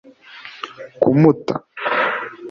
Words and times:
kumuta 1.03 1.55